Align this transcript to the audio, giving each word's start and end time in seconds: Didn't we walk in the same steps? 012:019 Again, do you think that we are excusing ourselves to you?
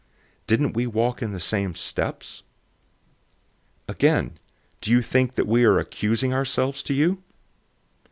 Didn't 0.47 0.73
we 0.73 0.87
walk 0.87 1.21
in 1.21 1.31
the 1.31 1.39
same 1.39 1.75
steps? 1.75 2.41
012:019 3.87 3.91
Again, 3.95 4.39
do 4.81 4.89
you 4.89 5.03
think 5.03 5.35
that 5.35 5.45
we 5.45 5.63
are 5.63 5.77
excusing 5.77 6.33
ourselves 6.33 6.81
to 6.81 6.95
you? 6.95 7.21